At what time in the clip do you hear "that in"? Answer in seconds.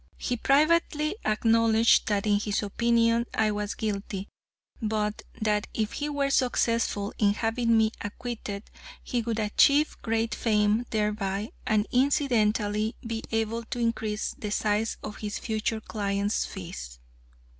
2.07-2.39